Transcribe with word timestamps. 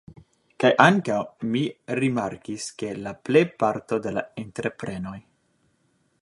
Kaj 0.61 0.69
ankaŭ 0.85 1.17
mi 1.55 1.61
rimarkis 1.99 2.65
ke 2.79 2.89
la 3.03 3.13
plejparto 3.29 4.01
de 4.07 4.15
la 4.17 4.25
entreprenoj 4.47 5.17